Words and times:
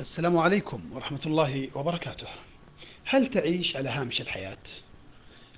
السلام 0.00 0.36
عليكم 0.36 0.80
ورحمة 0.92 1.20
الله 1.26 1.68
وبركاته. 1.74 2.26
هل 3.04 3.26
تعيش 3.26 3.76
على 3.76 3.88
هامش 3.88 4.20
الحياة؟ 4.20 4.58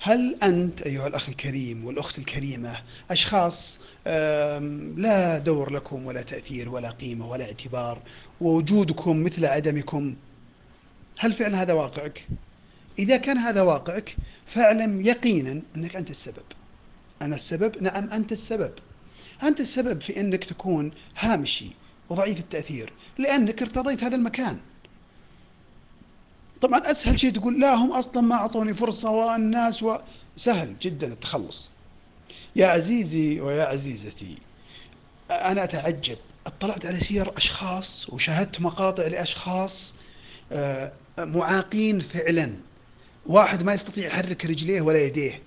هل 0.01 0.37
أنت 0.43 0.83
أيها 0.83 1.07
الأخ 1.07 1.29
الكريم 1.29 1.85
والأخت 1.85 2.19
الكريمة 2.19 2.83
أشخاص 3.11 3.79
لا 4.97 5.39
دور 5.39 5.73
لكم 5.73 6.07
ولا 6.07 6.23
تأثير 6.23 6.69
ولا 6.69 6.91
قيمة 6.91 7.31
ولا 7.31 7.45
اعتبار 7.45 8.03
ووجودكم 8.41 9.25
مثل 9.25 9.45
عدمكم؟ 9.45 10.17
هل 11.19 11.33
فعلا 11.33 11.63
هذا 11.63 11.73
واقعك؟ 11.73 12.27
إذا 12.99 13.17
كان 13.17 13.39
هذا 13.39 13.63
واقعك 13.63 14.17
فاعلم 14.47 15.01
يقينا 15.01 15.63
أنك 15.77 15.97
أنت 15.97 16.11
السبب. 16.11 16.45
أنا 17.23 17.35
السبب؟ 17.35 17.83
نعم 17.83 18.11
أنت 18.11 18.33
السبب. 18.33 18.73
أنت 19.43 19.61
السبب 19.61 20.01
في 20.01 20.21
أنك 20.21 20.45
تكون 20.45 20.91
هامشي 21.19 21.71
وضعيف 22.11 22.39
التأثير 22.39 22.93
لأنك 23.19 23.63
ارتضيت 23.63 24.05
هذا 24.05 24.17
المكان. 24.17 24.59
طبعا 26.61 26.91
أسهل 26.91 27.19
شيء 27.21 27.31
تقول 27.33 27.61
لا 27.61 27.75
هم 27.75 27.93
أصلا 27.93 28.21
ما 28.21 28.35
أعطوني 28.35 28.75
فرصة 28.75 29.11
والناس 29.11 29.83
و... 29.83 29.97
سهل 30.37 30.75
جدا 30.83 31.07
التخلص. 31.07 31.71
يا 32.57 32.67
عزيزي 32.67 33.41
ويا 33.41 33.65
عزيزتي 33.65 34.39
أنا 35.31 35.65
أتعجب. 35.65 36.19
اطلعت 36.47 36.87
على 36.87 37.01
سير 37.01 37.37
أشخاص 37.37 38.11
وشاهدت 38.11 38.61
مقاطع 38.61 39.07
لأشخاص 39.07 39.93
آه، 40.53 40.93
معاقين 41.19 42.01
فعلا. 42.01 42.53
واحد 43.27 43.63
ما 43.63 43.73
يستطيع 43.75 44.07
يحرك 44.07 44.47
رجليه 44.47 44.81
ولا 44.81 44.99
يديه. 44.99 45.43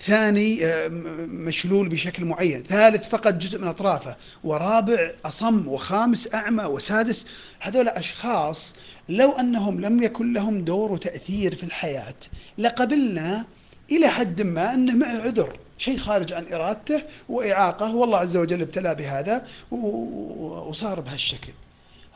ثاني 0.00 0.64
آه، 0.66 0.88
مشلول 1.28 1.88
بشكل 1.88 2.24
معين. 2.24 2.62
ثالث 2.62 3.08
فقد 3.08 3.38
جزء 3.38 3.58
من 3.58 3.68
أطرافه. 3.68 4.16
ورابع 4.44 5.10
أصم 5.24 5.68
وخامس 5.68 6.34
أعمى 6.34 6.64
وسادس. 6.64 7.26
هذول 7.60 7.88
أشخاص 7.88 8.74
لو 9.08 9.32
أنهم 9.32 9.80
لم 9.80 10.02
يكن 10.02 10.32
لهم 10.32 10.64
دور 10.64 10.92
وتأثير 10.92 11.54
في 11.54 11.62
الحياة 11.62 12.14
لقبلنا 12.58 13.44
إلى 13.92 14.08
حد 14.08 14.42
ما 14.42 14.74
أنه 14.74 14.94
معه 14.94 15.20
عذر. 15.20 15.58
شيء 15.78 15.98
خارج 15.98 16.32
عن 16.32 16.52
إرادته 16.52 17.02
وإعاقة. 17.28 17.94
والله 17.94 18.18
عز 18.18 18.36
وجل 18.36 18.60
ابتلى 18.60 18.94
بهذا 18.94 19.46
وصار 19.70 21.00
بهالشكل. 21.00 21.52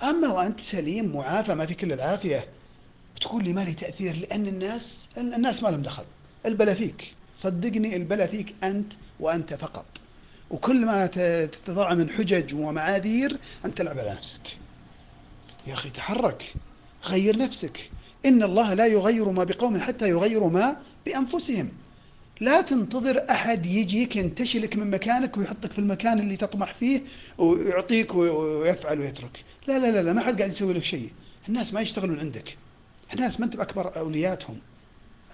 أما 0.02 0.28
وأنت 0.28 0.60
سليم 0.60 1.16
معافى 1.16 1.54
ما 1.54 1.66
في 1.66 1.74
كل 1.74 1.92
العافية 1.92 2.44
تقول 3.20 3.44
لي 3.44 3.52
ما 3.52 3.60
لي 3.60 3.74
تأثير؟ 3.74 4.16
لأن 4.16 4.46
الناس 4.46 5.06
الناس 5.18 5.62
ما 5.62 5.68
لهم 5.68 5.82
دخل. 5.82 6.04
البلا 6.46 6.74
فيك. 6.74 7.14
صدقني 7.36 7.96
البلا 7.96 8.26
فيك 8.26 8.54
أنت 8.64 8.92
وأنت 9.20 9.54
فقط. 9.54 9.86
وكل 10.50 10.86
ما 10.86 11.06
تتضاع 11.06 11.94
من 11.94 12.10
حجج 12.10 12.54
ومعاذير 12.54 13.36
أن 13.64 13.74
تلعب 13.74 13.98
على 13.98 14.10
نفسك. 14.10 14.56
يا 15.66 15.74
أخي 15.74 15.90
تحرك. 15.90 16.54
غير 17.04 17.38
نفسك. 17.38 17.90
إن 18.26 18.42
الله 18.42 18.74
لا 18.74 18.86
يغير 18.86 19.28
ما 19.30 19.44
بقوم 19.44 19.80
حتى 19.80 20.08
يغيروا 20.08 20.50
ما 20.50 20.76
بأنفسهم. 21.06 21.68
لا 22.40 22.60
تنتظر 22.60 23.30
أحد 23.30 23.66
يجيك 23.66 24.16
ينتشلك 24.16 24.76
من 24.76 24.90
مكانك 24.90 25.36
ويحطك 25.36 25.72
في 25.72 25.78
المكان 25.78 26.18
اللي 26.18 26.36
تطمح 26.36 26.74
فيه 26.74 27.02
ويعطيك 27.38 28.14
ويفعل 28.14 29.00
ويترك. 29.00 29.44
لا 29.68 29.78
لا 29.78 29.90
لا, 29.90 30.02
لا 30.02 30.12
ما 30.12 30.20
حد 30.20 30.38
قاعد 30.38 30.50
يسوي 30.50 30.72
لك 30.72 30.84
شيء. 30.84 31.10
الناس 31.48 31.74
ما 31.74 31.80
يشتغلون 31.80 32.18
عندك. 32.18 32.56
الناس 33.14 33.40
ما 33.40 33.46
أنت 33.46 33.56
بأكبر 33.56 33.96
أولياتهم. 33.96 34.58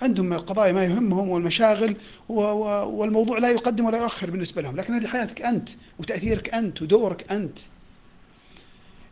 عندهم 0.03 0.33
القضايا 0.33 0.73
ما 0.73 0.85
يهمهم 0.85 1.29
والمشاغل 1.29 1.97
والموضوع 2.29 3.39
لا 3.39 3.51
يقدم 3.51 3.85
ولا 3.85 3.99
يؤخر 3.99 4.31
بالنسبة 4.31 4.63
لهم. 4.63 4.77
لكن 4.77 4.95
هذه 4.95 5.07
حياتك 5.07 5.43
أنت 5.43 5.69
وتأثيرك 5.99 6.55
أنت 6.55 6.83
ودورك 6.83 7.33
أنت. 7.33 7.59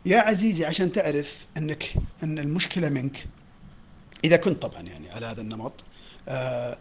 يا 0.05 0.19
عزيزي 0.19 0.65
عشان 0.65 0.91
تعرف 0.91 1.45
أنك 1.57 1.93
أن 2.23 2.39
المشكلة 2.39 2.89
منك 2.89 3.25
إذا 4.23 4.37
كنت 4.37 4.61
طبعا 4.61 4.81
يعني 4.81 5.11
على 5.11 5.25
هذا 5.25 5.41
النمط 5.41 5.73
آه، 6.27 6.77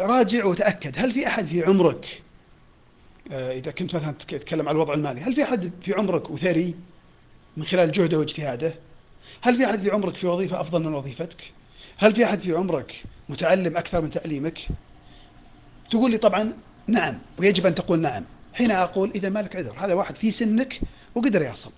راجع 0.00 0.44
وتأكد 0.44 0.94
هل 0.96 1.12
في 1.12 1.26
أحد 1.26 1.44
في 1.44 1.64
عمرك 1.64 2.22
آه، 3.32 3.52
إذا 3.52 3.70
كنت 3.70 3.94
مثلا 3.94 4.12
تتكلم 4.12 4.68
عن 4.68 4.74
الوضع 4.74 4.94
المالي 4.94 5.20
هل 5.20 5.34
في 5.34 5.42
أحد 5.42 5.70
في 5.82 5.92
عمرك 5.92 6.30
وثري 6.30 6.74
من 7.56 7.64
خلال 7.64 7.92
جهده 7.92 8.18
واجتهاده؟ 8.18 8.74
هل 9.40 9.54
في 9.54 9.66
أحد 9.66 9.78
في 9.78 9.90
عمرك 9.90 10.16
في 10.16 10.26
وظيفة 10.26 10.60
أفضل 10.60 10.82
من 10.82 10.94
وظيفتك؟ 10.94 11.52
هل 11.98 12.14
في 12.14 12.24
أحد 12.24 12.40
في 12.40 12.52
عمرك 12.52 13.02
متعلم 13.28 13.76
أكثر 13.76 14.00
من 14.00 14.10
تعليمك؟ 14.10 14.58
تقول 15.90 16.10
لي 16.10 16.18
طبعا 16.18 16.52
نعم 16.86 17.18
ويجب 17.38 17.66
أن 17.66 17.74
تقول 17.74 18.00
نعم. 18.00 18.24
حين 18.54 18.70
أقول 18.70 19.12
إذا 19.14 19.28
مالك 19.28 19.56
عذر 19.56 19.78
هذا 19.78 19.94
واحد 19.94 20.16
في 20.16 20.30
سنك 20.30 20.80
وقدر 21.14 21.42
يصل 21.42 21.70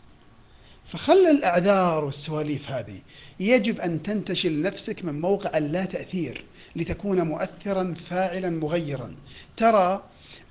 فخل 0.84 1.26
الأعذار 1.26 2.04
والسواليف 2.04 2.70
هذه. 2.70 2.98
يجب 3.40 3.80
أن 3.80 4.02
تنتشل 4.02 4.62
نفسك 4.62 5.04
من 5.04 5.20
موقع 5.20 5.58
اللا 5.58 5.84
تأثير 5.84 6.44
لتكون 6.76 7.20
مؤثرا 7.20 7.94
فاعلا 7.94 8.50
مغيرا. 8.50 9.14
ترى 9.56 10.02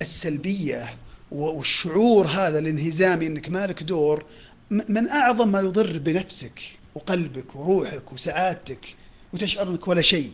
السلبية 0.02 0.98
والشعور 1.32 2.28
هذا 2.28 2.60
الانهزامي 2.60 3.28
أنك 3.28 3.50
مالك 3.50 3.84
دور 3.84 4.26
من 4.70 5.10
أعظم 5.10 5.52
ما 5.52 5.60
يضر 5.60 5.98
بنفسك 5.98 6.62
وقلبك 6.96 7.56
وروحك 7.56 8.14
وسعادتك 8.14 8.96
وتشعر 9.34 9.68
أنك 9.68 9.88
ولا 9.88 10.02
شيء. 10.02 10.32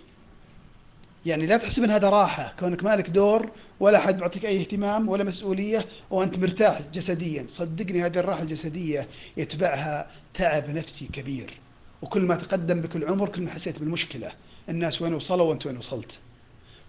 يعني 1.25 1.45
لا 1.45 1.57
تحسب 1.57 1.83
إن 1.83 1.91
هذا 1.91 2.09
راحة 2.09 2.53
كونك 2.59 2.83
مالك 2.83 3.09
دور 3.09 3.51
ولا 3.79 3.99
حد 3.99 4.17
بيعطيك 4.17 4.45
أي 4.45 4.61
اهتمام 4.61 5.09
ولا 5.09 5.23
مسؤولية 5.23 5.85
وأنت 6.09 6.37
مرتاح 6.37 6.81
جسديا. 6.93 7.45
صدقني 7.47 8.05
هذه 8.05 8.19
الراحة 8.19 8.41
الجسدية 8.41 9.07
يتبعها 9.37 10.11
تعب 10.33 10.69
نفسي 10.69 11.05
كبير. 11.13 11.53
وكل 12.01 12.21
ما 12.21 12.35
تقدم 12.35 12.81
بك 12.81 12.95
العمر 12.95 13.29
كل 13.29 13.41
ما 13.41 13.51
حسيت 13.51 13.79
بالمشكلة. 13.79 14.31
الناس 14.69 15.01
وين 15.01 15.13
وصلوا 15.13 15.49
وأنت 15.49 15.65
وين 15.65 15.77
وصلت. 15.77 16.19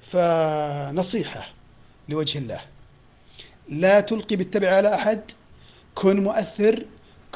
فنصيحة 0.02 1.48
لوجه 2.08 2.38
الله. 2.38 2.60
لا 3.68 4.00
تلقي 4.00 4.36
بالتبع 4.36 4.68
على 4.68 4.94
أحد. 4.94 5.20
كن 5.94 6.24
مؤثر. 6.24 6.84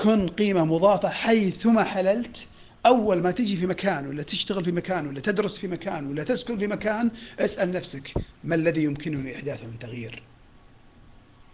كن 0.03 0.29
قيمة 0.29 0.65
مضافة 0.65 1.09
حيثما 1.09 1.85
حللت. 1.85 2.47
أول 2.87 3.23
ما 3.23 3.31
تجي 3.31 3.57
في 3.57 3.67
مكان 3.67 4.07
ولا 4.07 4.23
تشتغل 4.23 4.65
في 4.65 4.73
مكان 4.73 5.07
ولا 5.07 5.21
تدرس 5.21 5.59
في 5.59 5.69
مكان 5.69 6.07
ولا 6.07 6.25
تسكن 6.25 6.59
في 6.59 6.67
مكان 6.67 7.11
اسأل 7.39 7.73
نفسك 7.73 8.13
ما 8.45 8.55
الذي 8.55 8.85
يمكنني 8.85 9.37
إحداثه 9.37 9.67
من 9.67 9.79
تغيير؟ 9.79 10.23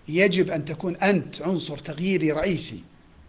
يجب 0.08 0.50
أن 0.50 0.64
تكون 0.64 0.96
أنت 0.96 1.42
عنصر 1.42 1.78
تغييري 1.78 2.32
رئيسي. 2.32 2.82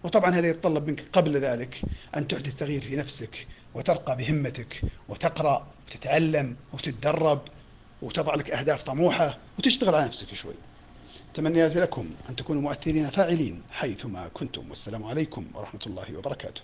وطبعا 0.03 0.35
هذا 0.35 0.47
يتطلب 0.47 0.87
منك 0.87 1.03
قبل 1.13 1.37
ذلك 1.37 1.81
أن 2.17 2.27
تحدث 2.27 2.55
تغيير 2.55 2.81
في 2.81 2.95
نفسك 2.95 3.47
وترقى 3.73 4.17
بهمتك 4.17 4.81
وتقرأ 5.09 5.67
وتتعلم 5.87 6.55
وتتدرب 6.73 7.41
وتضع 8.01 8.35
لك 8.35 8.49
أهداف 8.49 8.83
طموحة 8.83 9.37
وتشتغل 9.59 9.95
على 9.95 10.05
نفسك 10.05 10.33
شوي. 10.33 10.53
تمنياتي 11.33 11.79
لكم 11.79 12.09
أن 12.29 12.35
تكونوا 12.35 12.61
مؤثرين 12.61 13.09
فاعلين 13.09 13.61
حيثما 13.71 14.27
كنتم. 14.33 14.69
والسلام 14.69 15.03
عليكم 15.03 15.45
ورحمة 15.53 15.81
الله 15.87 16.17
وبركاته. 16.17 16.61